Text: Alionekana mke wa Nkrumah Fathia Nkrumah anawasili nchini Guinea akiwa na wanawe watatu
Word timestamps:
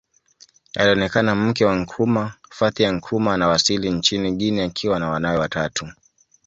Alionekana 0.75 1.35
mke 1.35 1.65
wa 1.65 1.75
Nkrumah 1.75 2.33
Fathia 2.49 2.91
Nkrumah 2.91 3.33
anawasili 3.33 3.89
nchini 3.91 4.31
Guinea 4.31 4.65
akiwa 4.65 4.99
na 4.99 5.09
wanawe 5.09 5.37
watatu 5.37 5.87